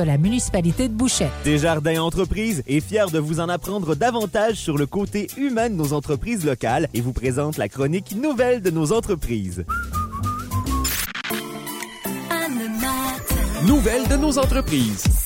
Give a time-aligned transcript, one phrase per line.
[0.00, 1.32] de la municipalité de Bouchette.
[1.42, 5.92] Desjardins Entreprises est fier de vous en apprendre davantage sur le côté humain de nos
[5.92, 9.64] entreprises locales et vous présente la chronique nouvelle de nos entreprises.
[13.66, 15.17] Nouvelles de nos entreprises.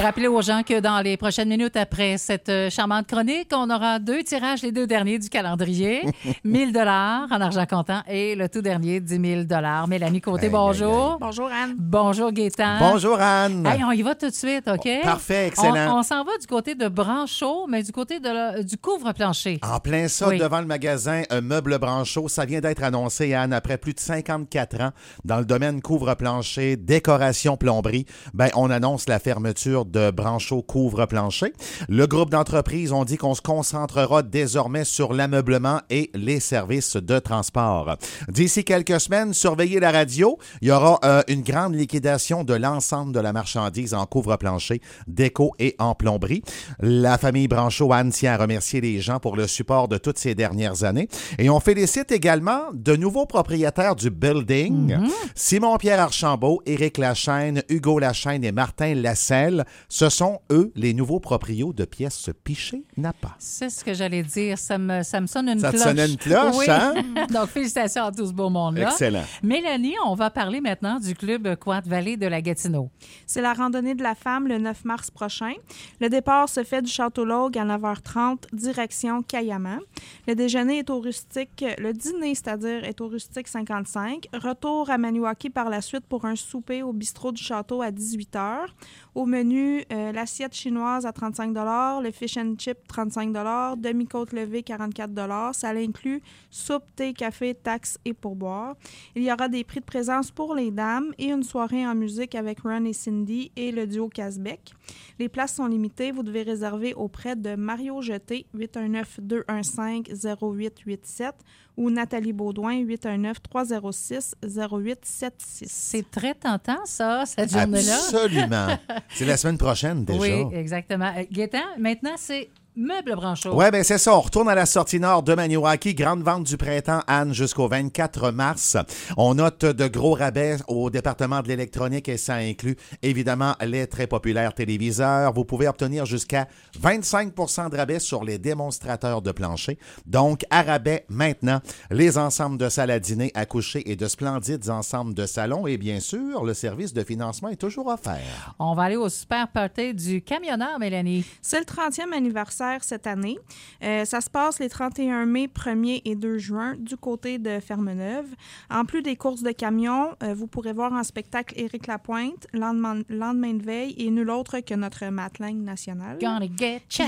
[0.00, 3.98] Rappelez aux gens que dans les prochaines minutes après cette euh, charmante chronique, on aura
[3.98, 6.02] deux tirages, les deux derniers du calendrier.
[6.44, 9.86] 1000 dollars en argent comptant et le tout dernier, 10 000 dollars.
[9.88, 11.18] Mélanie Côté, bonjour.
[11.20, 11.74] Bonjour, Anne.
[11.76, 12.78] Bonjour, Gaétan.
[12.78, 13.66] Bonjour Anne.
[13.66, 14.88] Hey, on y va tout de suite, OK?
[15.02, 15.96] Parfait, excellent.
[15.96, 19.58] On, on s'en va du côté de Branchot, mais du côté de la- du couvre-plancher.
[19.62, 20.38] En plein ça, Oui.
[20.38, 24.80] devant le magasin un Meuble Branchot, ça vient d'être annoncé, Anne, après plus de 54
[24.80, 24.90] ans
[25.24, 28.06] dans le domaine couvre-plancher, décoration, plomberie.
[28.32, 31.52] Ben, on annonce la fermeture de Branchot Couvre-plancher.
[31.88, 37.18] Le groupe d'entreprises, on dit qu'on se concentrera désormais sur l'ameublement et les services de
[37.18, 37.96] transport.
[38.28, 40.38] D'ici quelques semaines, surveillez la radio.
[40.60, 45.52] Il y aura euh, une grande liquidation de l'ensemble de la marchandise en couvre-plancher, déco
[45.58, 46.42] et en plomberie.
[46.80, 50.34] La famille Branchot, Anne, tient à remercier les gens pour le support de toutes ces
[50.34, 51.08] dernières années.
[51.38, 54.96] Et on félicite également de nouveaux propriétaires du building.
[55.34, 59.64] Simon-Pierre Archambault, Éric Lachaine, Hugo Lachaine et Martin Lasselle.
[59.88, 63.36] Ce sont eux les nouveaux proprios de pièces Piché Napa.
[63.38, 64.58] C'est ce que j'allais dire.
[64.58, 65.86] Ça me, ça me sonne une Ça te cloche.
[65.88, 66.66] sonnait une cloche, oui.
[66.68, 66.94] hein?
[67.32, 68.90] Donc, félicitations à tout ce beau monde-là.
[68.90, 69.24] Excellent.
[69.42, 72.90] Mélanie, on va parler maintenant du club Quad Valley de la Gatineau.
[73.26, 75.52] C'est la randonnée de la femme le 9 mars prochain.
[76.00, 79.78] Le départ se fait du Château Logue à 9h30, direction Kayama.
[80.26, 84.26] Le déjeuner est au rustique, le dîner, c'est-à-dire, est au rustique 55.
[84.34, 88.66] Retour à Maniwaki par la suite pour un souper au bistrot du château à 18h.
[89.14, 91.54] Au menu, euh, l'assiette chinoise à 35
[92.02, 93.32] le fish and chip 35
[93.76, 98.76] demi-côte levée 44 Ça inclut soupe, thé, café, taxes et pourboire.
[99.14, 102.34] Il y aura des prix de présence pour les dames et une soirée en musique
[102.34, 104.72] avec Ron et Cindy et le duo Casbec.
[105.18, 106.12] Les places sont limitées.
[106.12, 111.32] Vous devez réserver auprès de Mario Jeté, 819-215-0887
[111.78, 115.30] ou Nathalie Baudouin, 819-306-0876.
[115.64, 117.94] C'est très tentant, ça, cette journée-là.
[117.94, 118.66] Absolument.
[119.14, 120.18] C'est la semaine prochaine déjà.
[120.18, 121.12] Oui, exactement.
[121.16, 122.50] Euh, Gaétan, maintenant, c'est
[122.80, 123.56] Meuble Branchot.
[123.56, 124.14] Ouais, ben c'est ça.
[124.14, 125.96] On retourne à la sortie nord de Maniwaki.
[125.96, 128.76] Grande vente du printemps, Anne, jusqu'au 24 mars.
[129.16, 134.06] On note de gros rabais au département de l'électronique et ça inclut évidemment les très
[134.06, 135.32] populaires téléviseurs.
[135.32, 136.46] Vous pouvez obtenir jusqu'à
[136.80, 139.76] 25% de rabais sur les démonstrateurs de plancher.
[140.06, 141.58] Donc, à rabais maintenant,
[141.90, 145.66] les ensembles de salles à dîner, à coucher et de splendides ensembles de salons.
[145.66, 148.54] Et bien sûr, le service de financement est toujours offert.
[148.60, 151.24] On va aller au super party du camionneur, Mélanie.
[151.42, 153.38] C'est le 30e anniversaire cette année.
[153.82, 158.26] Euh, ça se passe les 31 mai, 1er et 2 juin du côté de Fermeneuve.
[158.70, 163.00] En plus des courses de camions, euh, vous pourrez voir en spectacle Éric Lapointe, lendemain,
[163.08, 166.18] lendemain de veille et nul autre que notre Matling national.
[166.20, 167.06] Gonna get ya.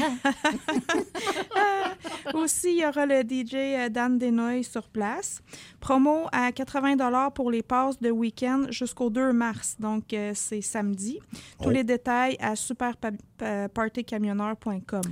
[2.35, 5.41] Aussi, il y aura le DJ euh, Dan Denoy sur place.
[5.81, 9.77] Promo à 80 pour les passes de week-end jusqu'au 2 mars.
[9.79, 11.19] Donc, euh, c'est samedi.
[11.63, 11.71] Tous Oh.
[11.71, 15.03] les détails à superpartycamionneur.com.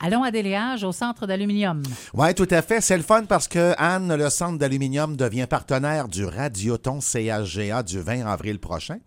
[0.00, 1.82] Allons à Déléage, au centre d'aluminium.
[2.14, 2.80] Oui, tout à fait.
[2.80, 8.00] C'est le fun parce que Anne, le centre d'aluminium, devient partenaire du Radioton CHGA du
[8.00, 8.98] 20 avril prochain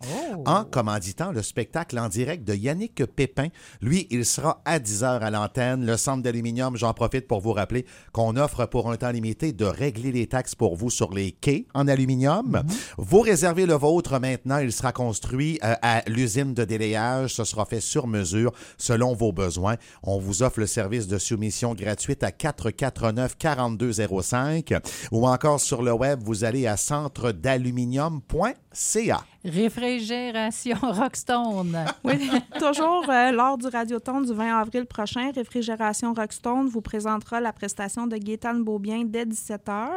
[0.44, 3.48] en commanditant le spectacle en direct de Yannick Pépin.
[3.80, 5.86] Lui, il sera à 10 heures à l'antenne.
[5.86, 9.64] Le centre d'aluminium, j'en profite pour vous rappeler qu'on offre pour un temps limité de
[9.64, 12.62] régler les taxes pour vous sur les quais en aluminium.
[12.98, 14.58] Vous réservez le vôtre maintenant.
[14.58, 17.34] Il sera construit euh, à l'usine de délayage.
[17.34, 19.76] Ce sera fait sur mesure selon vos besoins.
[20.02, 24.74] On vous offre le service de soumission gratuite à 449 4205
[25.10, 29.24] ou encore sur le web, vous allez à centredaluminium.ca.
[29.44, 31.84] Réfrigération Rockstone.
[32.04, 32.30] Oui,
[32.60, 38.06] toujours euh, lors du Radioton du 20 avril prochain, Réfrigération Rockstone vous présentera la prestation
[38.06, 39.88] de Gaétan Beaubien dès 17h.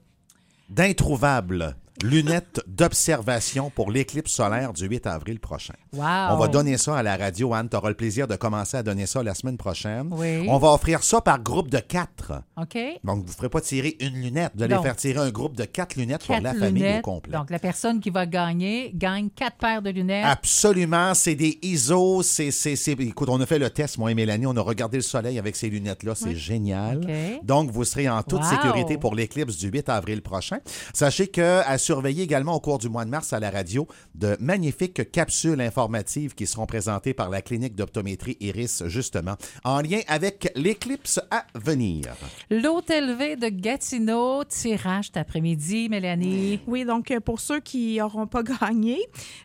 [0.68, 5.74] d'introuvables lunettes d'observation pour l'éclipse solaire du 8 avril prochain.
[5.92, 6.02] Wow.
[6.30, 7.68] On va donner ça à la radio, Anne.
[7.68, 10.08] Tu auras le plaisir de commencer à donner ça la semaine prochaine.
[10.12, 10.46] Oui.
[10.48, 12.32] On va offrir ça par groupe de quatre.
[12.60, 12.76] OK.
[13.04, 14.52] Donc, vous ne ferez pas tirer une lunette.
[14.54, 17.32] Vous allez Donc, faire tirer un groupe de quatre lunettes pour la famille au complet.
[17.36, 20.24] Donc, la personne qui va gagner gagne quatre paires de lunettes.
[20.26, 24.14] Absolument, c'est des ISO, c'est, c'est, c'est- Écoute, on a fait le test, moi et
[24.14, 26.98] Mélanie, on a regardé le soleil avec ces lunettes-là, c'est génial.
[27.04, 27.44] OK.
[27.44, 28.48] Donc, vous serez en toute Wow.
[28.50, 30.58] sécurité pour l'éclipse du 8 avril prochain.
[30.94, 33.84] Sachez que à surveiller également au cours du mois de mars à la radio
[34.14, 39.34] de magnifiques capsules informatives qui seront présentées par la clinique d'optométrie Iris, justement,
[39.64, 42.14] en lien avec l'éclipse à venir.
[42.48, 46.60] L'Hôtel V de Gatineau, tirage cet après-midi, Mélanie.
[46.68, 49.00] Oui, donc euh, pour ceux qui n'auront pas gagné,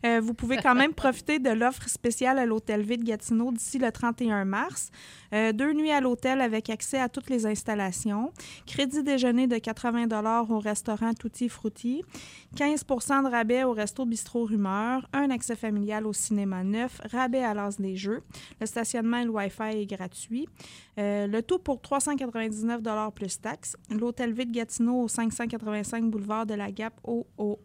[0.06, 3.92] euh, vous pouvez quand même profiter de l'offre spéciale à l'Hôtel Ville Gatineau d'ici le
[3.92, 4.92] 31 mars.
[5.34, 8.32] Euh, deux nuits à l'hôtel avec accès à toutes les installations.
[8.68, 12.04] Crédit déjeuner de 80 au restaurant Tutti Frutti.
[12.56, 15.08] 15% de rabais au resto Bistrot Rumeur.
[15.14, 17.02] Un accès familial au cinéma neuf.
[17.12, 18.22] Rabais à l'as des jeux.
[18.60, 20.48] Le stationnement et le Wi-Fi est gratuit.
[20.98, 22.82] Euh, le tout pour 399
[23.14, 23.76] plus taxes.
[23.90, 27.60] L'Hôtel V de Gatineau au 585 boulevard de la Gap au, au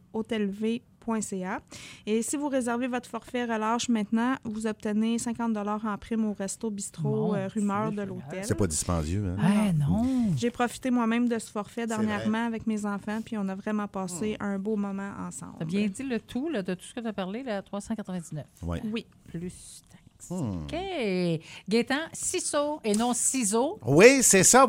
[2.07, 6.71] Et si vous réservez votre forfait relâche maintenant, vous obtenez 50 en prime au resto
[6.71, 8.45] bistrot euh, rumeur de l'hôtel.
[8.45, 9.37] C'est pas dispendieux, hein?
[9.43, 10.33] Ah non.
[10.37, 14.37] J'ai profité moi-même de ce forfait dernièrement avec mes enfants, puis on a vraiment passé
[14.41, 15.55] un beau moment ensemble.
[15.59, 18.45] T'as bien dit le tout là, de tout ce que tu as parlé, là, 399.
[18.63, 18.81] Ouais.
[18.93, 19.07] Oui.
[19.27, 19.83] Plus.
[20.29, 20.65] Hmm.
[20.65, 21.41] OK.
[21.69, 23.79] Gaétan, ciseaux et non ciseaux.
[23.85, 24.69] Oui, c'est ça.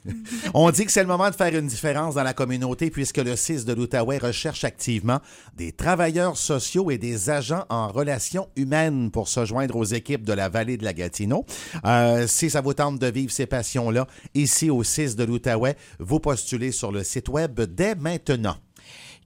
[0.54, 3.36] On dit que c'est le moment de faire une différence dans la communauté puisque le
[3.36, 5.20] 6 de l'Outaouais recherche activement
[5.56, 10.32] des travailleurs sociaux et des agents en relations humaines pour se joindre aux équipes de
[10.32, 11.44] la vallée de la Gatineau.
[11.84, 16.20] Euh, si ça vous tente de vivre ces passions-là, ici au 6 de l'Outaouais, vous
[16.20, 18.56] postulez sur le site web dès maintenant.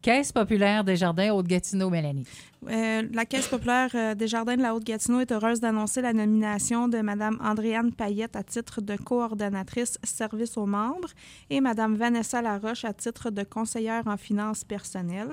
[0.02, 2.26] Caisse populaire des jardins Haute-Gatineau, Mélanie.
[2.69, 6.88] Euh, la Caisse populaire euh, des Jardins de la Haute-Gatineau est heureuse d'annoncer la nomination
[6.88, 11.10] de Mme Andréane Payette à titre de coordonnatrice service aux membres
[11.50, 15.31] et Mme Vanessa Laroche à titre de conseillère en finances personnelles.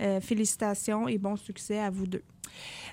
[0.00, 2.22] Euh, félicitations et bon succès à vous deux.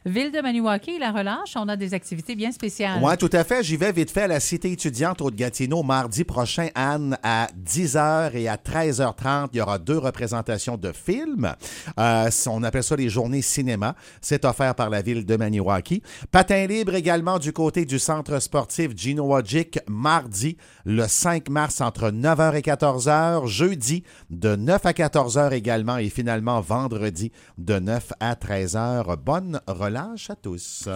[0.06, 3.02] Ville de Maniwaki, la relâche, on a des activités bien spéciales.
[3.04, 3.64] Oui, tout à fait.
[3.64, 8.48] J'y vais vite fait à la Cité étudiante Haute-Gatineau mardi prochain, Anne, à 10h et
[8.48, 9.50] à 13h30.
[9.52, 11.54] Il y aura deux représentations de films.
[12.00, 13.96] Euh, on appelle ça les journées cinéma.
[14.22, 16.02] C'est offert par la ville de Maniwaki.
[16.32, 20.56] Patin libre également du côté du centre sportif Gino Wadjic, mardi,
[20.86, 23.48] le 5 mars, entre 9h et 14h.
[23.48, 25.98] Jeudi, de 9 à 14h également.
[25.98, 29.18] Et finalement, vendredi, de 9 à 13h.
[29.18, 30.88] Bonne relâche à tous.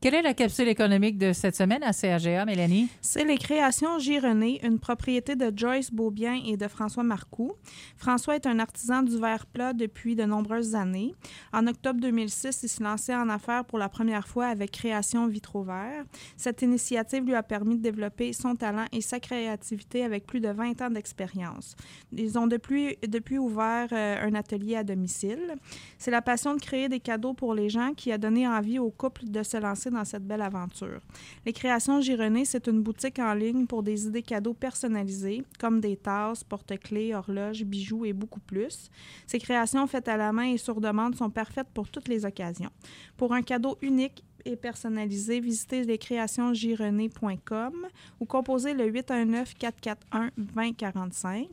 [0.00, 2.88] Quelle est la capsule économique de cette semaine à CAGA, Mélanie?
[3.00, 7.52] C'est les créations Gironné, une propriété de Joyce Beaubien et de François Marcoux.
[7.96, 11.14] François est un artisan du verre plat depuis de nombreuses années.
[11.52, 16.04] En octobre 2006, il se lançait en affaires pour la première fois avec Création Vitro-Vert.
[16.36, 20.48] Cette initiative lui a permis de développer son talent et sa créativité avec plus de
[20.48, 21.76] 20 ans d'expérience.
[22.12, 25.54] Ils ont depuis, depuis ouvert euh, un atelier à domicile.
[25.98, 28.90] C'est la passion de créer des cadeaux pour les gens qui a donné envie aux
[28.90, 31.00] couples de se lancer dans cette belle aventure.
[31.44, 35.96] Les créations Gironné, c'est une boutique en ligne pour des idées cadeaux personnalisées, comme des
[35.96, 38.90] tasses, porte-clés, horloges, bijoux et beaucoup plus.
[39.26, 42.70] Ces créations faites à la main et sur demande sont parfaites pour toutes les occasions.
[43.16, 47.72] Pour un cadeau unique et personnalisé, visitez lescréationsgironné.com
[48.20, 51.46] ou composez le 819-441-2045.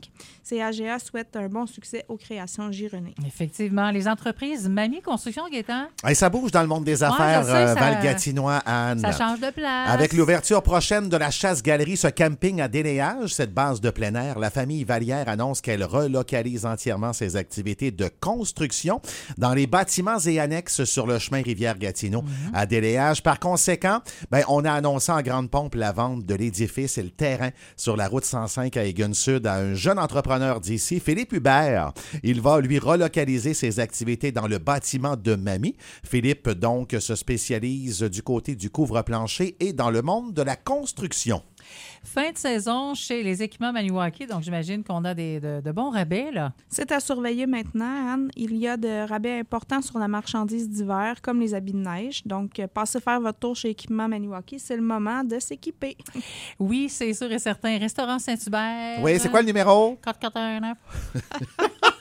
[0.48, 3.14] CAGA souhaite un bon succès aux créations Gironné.
[3.26, 7.48] Effectivement, les entreprises Mamie Construction, Gaétan, Hey, ça bouge dans le monde des affaires, je
[7.48, 9.00] sais, euh, ça- Val-Gatinois, Anne.
[9.00, 9.90] ça change de place.
[9.90, 14.38] Avec l'ouverture prochaine de la chasse-galerie, ce camping à délayage, cette base de plein air,
[14.38, 19.00] la famille Vallière annonce qu'elle relocalise entièrement ses activités de construction
[19.36, 22.50] dans les bâtiments et annexes sur le chemin Rivière-Gatineau Mhm.
[22.54, 22.83] à délayage
[23.22, 24.00] Par conséquent,
[24.30, 27.48] ben, on a annoncé en grande pompe la vente de l'édifice et le terrain
[27.78, 31.92] sur la route 105 à Egan Sud à un jeune entrepreneur d'ici, Philippe Hubert.
[32.22, 35.76] Il va lui relocaliser ses activités dans le bâtiment de Mamie.
[36.04, 41.42] Philippe, donc, se spécialise du côté du couvre-plancher et dans le monde de la construction.
[42.02, 45.90] Fin de saison chez les équipements Maniwaki, donc j'imagine qu'on a des, de, de bons
[45.90, 46.52] rabais, là.
[46.68, 48.30] C'est à surveiller maintenant, Anne.
[48.36, 52.22] Il y a de rabais importants sur la marchandise d'hiver, comme les habits de neige.
[52.26, 54.58] Donc, euh, passez faire votre tour chez Équipement Maniwaki.
[54.58, 55.96] C'est le moment de s'équiper.
[56.58, 57.78] Oui, c'est sûr et certain.
[57.78, 59.00] Restaurant Saint-Hubert.
[59.02, 59.98] Oui, c'est quoi le numéro?
[60.02, 60.76] 449.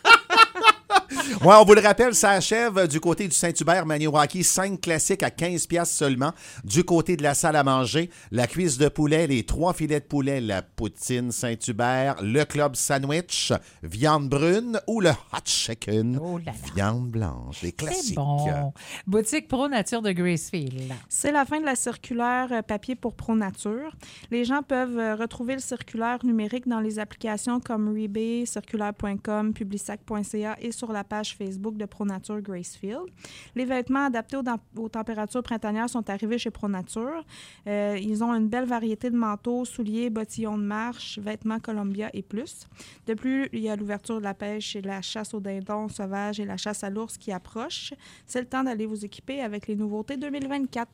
[1.44, 5.30] Ouais, on vous le rappelle, ça achève du côté du Saint-Hubert Maniwaki, 5 classiques à
[5.30, 6.32] 15 pièces seulement.
[6.64, 10.06] Du côté de la salle à manger, la cuisse de poulet, les trois filets de
[10.06, 16.46] poulet, la poutine Saint-Hubert, le club sandwich, viande brune ou le hot chicken, Oh là
[16.46, 16.52] là.
[16.76, 18.16] viande blanche, les C'est classiques.
[18.16, 18.74] bon.
[19.08, 20.94] Boutique Pro Nature de Gracefield.
[21.10, 23.92] C'est la fin de la circulaire euh, papier pour Pro Nature.
[24.32, 30.58] Les gens peuvent euh, retrouver le circulaire numérique dans les applications comme Rebay, circulaire.com, publisac.ca
[30.62, 33.06] et sur la page Facebook de Pro Nature Gracefield.
[33.56, 34.44] Les vêtements adaptés aux,
[34.82, 37.24] aux températures printanières sont arrivés chez Pro Nature.
[37.68, 42.22] Euh, ils ont une belle variété de manteaux, souliers, bottillons de marche, vêtements Columbia et
[42.22, 42.68] plus.
[43.08, 46.40] De plus, il y a l'ouverture de la pêche et la chasse aux dindons sauvages
[46.40, 47.94] et la chasse à l'ours qui approche.
[48.26, 50.90] C'est le temps d'aller vous équiper avec les nouveautés 2024.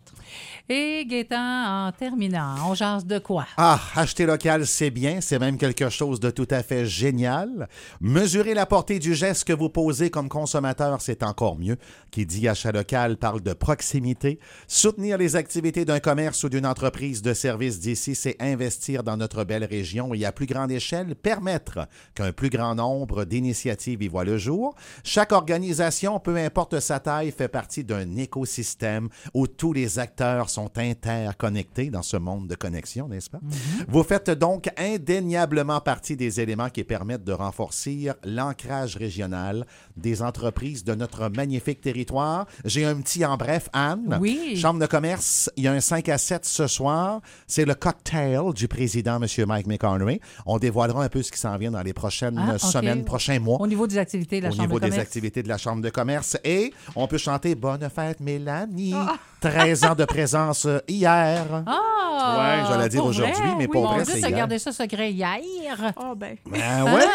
[0.69, 3.45] Et Gaétan, en terminant, on jase de quoi?
[3.57, 7.67] Ah, acheter local, c'est bien, c'est même quelque chose de tout à fait génial.
[8.01, 11.77] Mesurer la portée du geste que vous posez comme consommateur, c'est encore mieux.
[12.11, 14.39] Qui dit achat local parle de proximité.
[14.67, 19.43] Soutenir les activités d'un commerce ou d'une entreprise de service d'ici, c'est investir dans notre
[19.43, 24.23] belle région et à plus grande échelle, permettre qu'un plus grand nombre d'initiatives y voient
[24.23, 24.75] le jour.
[25.03, 30.71] Chaque organisation, peu importe sa taille, fait partie d'un écosystème où tous les acteurs sont
[30.77, 33.39] interconnectés dans ce monde de connexion, n'est-ce pas?
[33.87, 39.65] Vous faites donc indéniablement partie des éléments qui permettent de renforcer l'ancrage régional
[39.97, 42.45] des entreprises de notre magnifique territoire.
[42.65, 44.17] J'ai un petit en bref, Anne.
[44.21, 44.55] Oui.
[44.57, 47.21] Chambre de commerce, il y a un 5 à 7 ce soir.
[47.47, 49.27] C'est le cocktail du président, M.
[49.47, 50.21] Mike McConaughey.
[50.45, 53.57] On dévoilera un peu ce qui s'en vient dans les prochaines Ah, semaines, prochains mois
[53.59, 55.07] Au niveau des activités de la au Chambre niveau de des commerce.
[55.07, 56.37] activités de la Chambre de commerce.
[56.43, 58.93] Et on peut chanter Bonne fête, Mélanie.
[59.41, 61.45] 13 ans de présence hier.
[61.65, 61.77] Ah!
[62.19, 64.37] Ouais, j'allais dire aujourd'hui, mais Oui, pour vrai, c'est t'as hier.
[64.39, 65.93] gardé ça secret hier.
[65.95, 67.05] Ah ben, Ben ouais.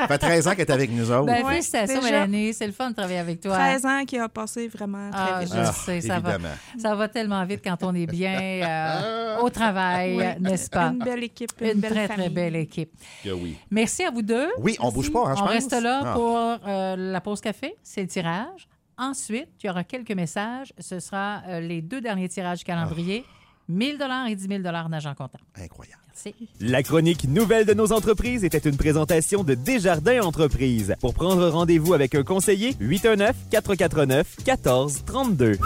[0.00, 1.26] Ça fait 13 ans qu'elle est avec nous autres.
[1.26, 2.10] Ben, Ouais, félicitations, déjà.
[2.26, 2.54] Mélanie.
[2.54, 3.54] C'est le fun de travailler avec toi.
[3.56, 5.52] 13 ans qui a passé vraiment très Ah, vite.
[5.54, 6.38] je Ah, sais, ça va,
[6.78, 10.24] ça va tellement vite quand on est bien euh, au travail, Oui.
[10.40, 10.88] n'est-ce pas?
[10.88, 12.24] Une belle équipe, une, Une belle très, famille.
[12.26, 12.90] très belle équipe.
[13.26, 13.56] Oui.
[13.70, 14.48] Merci à vous deux.
[14.58, 15.52] Oui, on bouge pas, hein, je On pense.
[15.54, 16.12] reste là Ah.
[16.14, 17.74] pour euh, la pause café.
[17.82, 18.68] C'est le tirage.
[18.98, 20.72] Ensuite, il y aura quelques messages.
[20.78, 23.24] Ce sera euh, les deux derniers tirages du calendrier.
[23.70, 23.98] 1000
[24.28, 25.38] et 10 000 en agent comptant.
[25.56, 26.00] Incroyable.
[26.08, 26.34] Merci.
[26.60, 30.94] La chronique nouvelle de nos entreprises était une présentation de Desjardins Entreprises.
[31.00, 35.58] Pour prendre rendez-vous avec un conseiller, 819 449 1432.